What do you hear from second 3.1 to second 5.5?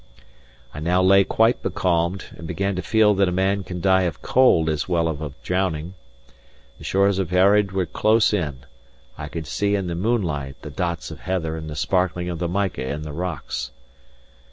that a man can die of cold as well as of